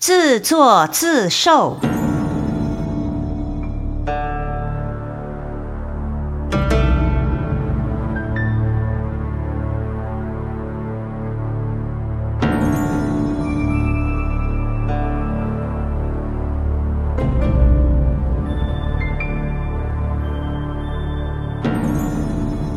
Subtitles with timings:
[0.00, 1.78] 自作自受。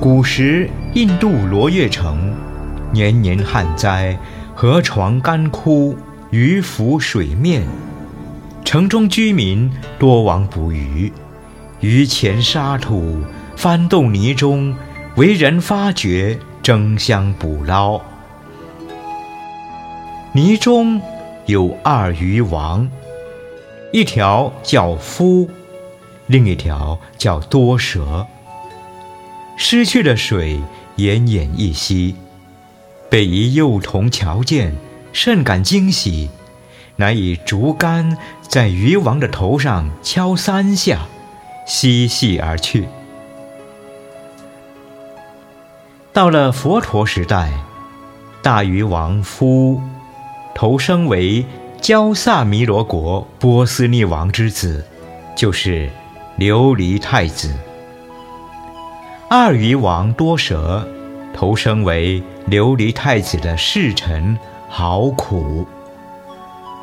[0.02, 2.36] 古时印度罗越城
[2.92, 4.18] 年年旱灾，
[4.54, 5.96] 河床干枯，
[6.34, 7.62] 鱼浮水面，
[8.66, 11.14] 城中居民多亡捕鱼，
[11.80, 13.22] 鱼潜沙土，
[13.56, 14.76] 翻动泥中，
[15.16, 18.02] 为人发觉，争相捕捞。
[20.32, 21.00] 泥中
[21.46, 22.90] 有二鱼王，
[23.92, 25.48] 一条叫夫，
[26.26, 28.26] 另一条叫多蛇。
[29.56, 30.60] 失去了水，
[30.98, 32.16] 奄奄一息。
[33.08, 34.76] 被一幼童瞧见，
[35.14, 36.30] 甚感惊喜，
[36.98, 41.06] 乃以竹竿在渔王的头上敲三下，
[41.66, 42.88] 嬉戏而去。
[46.12, 47.52] 到了佛陀时代，
[48.42, 49.82] 大渔王夫
[50.54, 51.46] 投生为
[51.80, 54.86] 焦萨弥罗国波斯匿王之子，
[55.36, 55.90] 就是
[56.38, 57.54] 琉璃太子。
[59.30, 60.88] 二鱼王多蛇
[61.34, 64.38] 投生为琉璃太子的侍臣，
[64.76, 65.68] 好苦。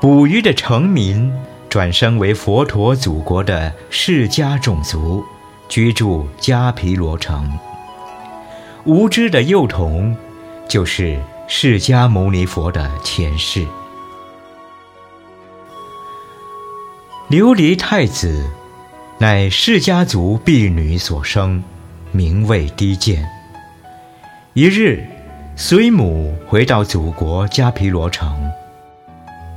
[0.00, 1.28] 捕鱼的成民
[1.69, 5.24] 转生为佛陀祖国的释迦种族，
[5.69, 7.50] 居住迦毗罗城。
[8.84, 10.16] 无知的幼童
[10.68, 13.66] 就是释迦牟尼佛的前世。
[17.28, 18.48] 琉璃太子
[19.18, 21.61] 乃释迦族婢女所生。
[22.12, 23.28] 名位低贱。
[24.52, 25.05] 一日，
[25.62, 28.50] 随母回到祖国迦毗罗城，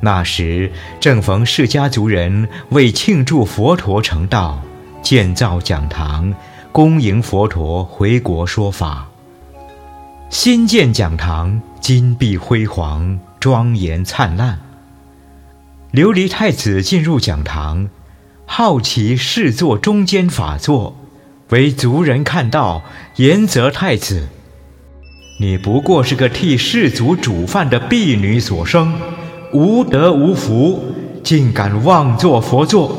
[0.02, 4.62] 那时正逢释迦族人为庆祝佛陀成道，
[5.02, 6.34] 建造讲堂，
[6.74, 9.08] 恭迎佛陀回国说法。
[10.30, 14.60] 新建讲堂，金碧辉煌，庄严灿烂。
[15.94, 17.88] 琉璃太子进入讲堂，
[18.46, 20.98] 好奇视坐中间法座。
[21.52, 22.82] 为族人看到，
[23.16, 24.28] 言责太子
[25.44, 28.98] ：“你不过是个替世族煮饭的婢女所生，
[29.52, 30.82] 无德无福，
[31.22, 32.98] 竟敢妄作佛作！”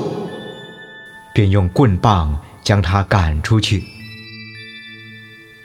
[1.33, 3.83] 便用棍棒将他赶出去。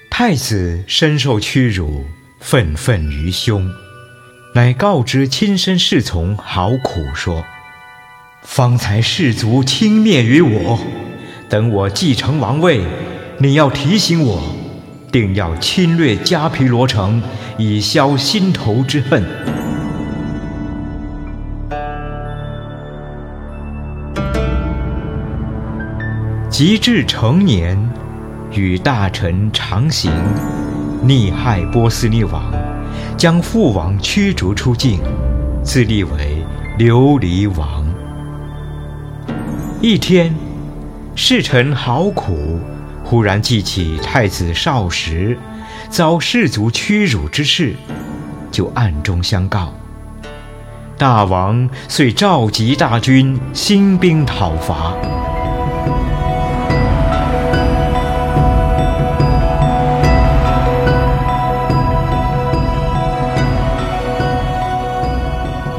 [0.09, 2.05] 太子深受屈辱，
[2.39, 3.69] 愤愤于胸，
[4.55, 7.43] 乃告知亲身侍从好苦说
[8.43, 10.79] ：“方才士族轻蔑于我。”
[11.49, 12.85] 等我继承王位，
[13.39, 14.41] 你要提醒我，
[15.11, 17.21] 定要侵略迦毗罗城，
[17.57, 19.23] 以消心头之恨。
[26.49, 27.77] 及至成年，
[28.51, 30.11] 与大臣常行，
[31.03, 32.43] 逆害波斯匿王，
[33.17, 34.99] 将父王驱逐出境，
[35.63, 36.43] 自立为
[36.77, 37.85] 琉璃王。
[39.81, 40.33] 一天。
[41.21, 42.61] 侍臣好苦，
[43.09, 45.35] 忽然记起太子少时
[45.89, 47.73] 遭士族屈辱之事，
[48.51, 49.73] 就暗中相告。
[50.95, 54.93] 大王遂召集大军，兴兵讨伐。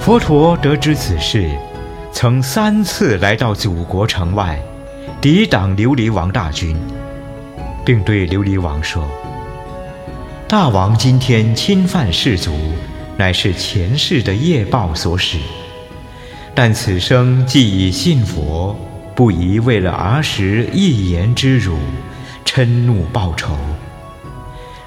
[0.01, 1.49] 佛陀得知此事，
[2.11, 4.61] 曾三次来到祖国城外。
[5.21, 6.75] 抵挡琉璃王大军，
[7.85, 9.09] 并对琉璃王说
[10.49, 12.53] ：“大王今天侵犯士族，
[13.17, 15.39] 乃是前世的业报所使。
[16.55, 18.77] 但此生既已信佛，
[19.15, 21.79] 不宜为了儿时一言之辱，
[22.45, 23.57] 嗔怒报仇。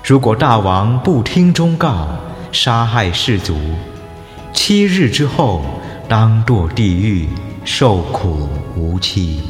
[0.03, 2.09] 如果大王不听忠告，
[2.51, 3.57] 杀害士族，
[4.51, 5.63] 七日之后，
[6.07, 7.27] 当堕地狱，
[7.63, 9.41] 受苦无期。”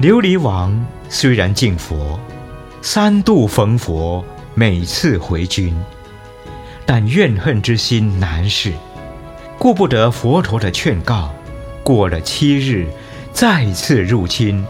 [0.00, 2.18] 琉璃王虽然敬佛，
[2.82, 4.24] 三度逢佛，
[4.54, 5.74] 每次回军，
[6.84, 8.72] 但怨恨之心难释，
[9.58, 11.32] 顾不得佛陀的劝告。
[11.82, 12.86] 过了七日，
[13.32, 14.62] 再次入侵，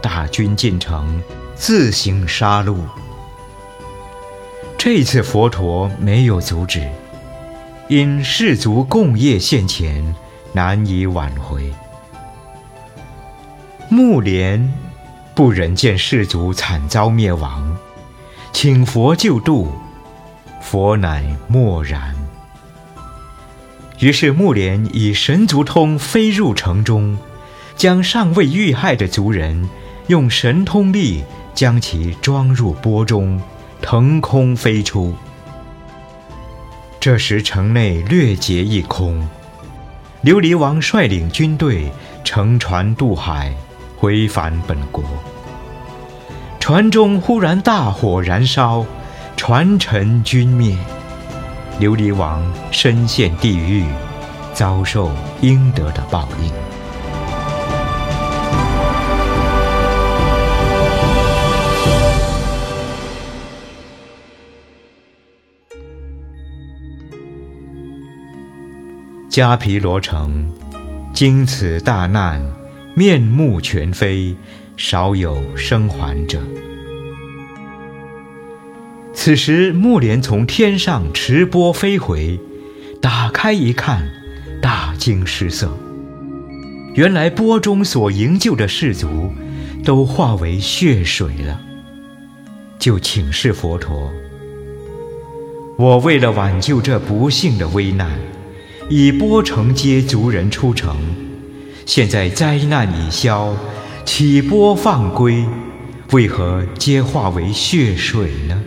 [0.00, 1.22] 大军进城，
[1.54, 2.78] 自行杀戮。
[4.78, 6.88] 这次佛陀没有阻止，
[7.88, 10.14] 因士族共业现前，
[10.54, 11.70] 难以挽回。
[13.90, 14.72] 木莲
[15.34, 17.76] 不忍见世族惨遭灭亡，
[18.52, 19.72] 请佛救度，
[20.60, 22.14] 佛乃默然。
[23.98, 27.16] 于是木莲以神足通飞入城中，
[27.76, 29.70] 将尚未遇害的族人
[30.08, 31.24] 用神通力
[31.54, 33.40] 将其装入钵中，
[33.80, 35.14] 腾空飞出。
[37.00, 39.26] 这时城内略劫一空，
[40.24, 41.90] 琉璃王率领军队
[42.22, 43.54] 乘船渡海，
[44.02, 45.04] 回返本国。
[46.58, 48.84] 船中忽然大火燃烧，
[49.36, 50.76] 船沉军灭，
[51.78, 53.86] 琉璃王身陷地狱，
[54.52, 56.52] 遭受应得的报应。
[69.30, 70.44] 迦毗罗城，
[71.14, 72.44] 经此大难，
[72.94, 74.34] 面目全非。
[74.74, 76.40] 少有生还者。
[79.14, 82.40] 此时，木莲从天上持钵飞回，
[83.00, 84.10] 打开一看，
[84.60, 85.76] 大惊失色。
[86.94, 89.30] 原来钵中所营救的士卒，
[89.84, 91.60] 都化为血水了。
[92.78, 94.10] 就请示佛陀
[95.78, 98.18] ：“我为了挽救这不幸的危难，
[98.88, 100.96] 以钵承接族人出城。
[101.86, 103.56] 现在灾难已消。”
[104.04, 105.46] 起波放归，
[106.10, 108.62] 为何皆化为血水呢？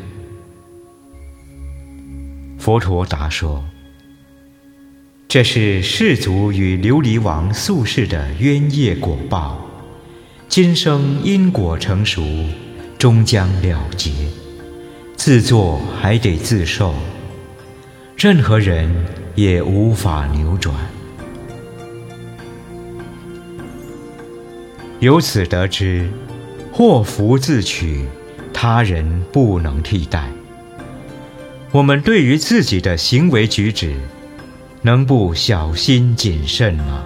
[2.58, 3.64] 佛陀答说
[5.28, 9.60] ：“这是世族与琉璃王宿世的冤业果报，
[10.48, 12.24] 今生因果成熟，
[12.98, 14.12] 终将了结，
[15.18, 16.96] 自作还得自受，
[18.16, 18.90] 任何人
[19.36, 20.74] 也无法扭转。”
[25.06, 26.10] 由此得知，
[26.72, 28.06] 祸福自取，
[28.52, 30.28] 他人不能替代。
[31.72, 33.94] 我们对于自己的行为举止，
[34.82, 37.06] 能不小心谨慎吗？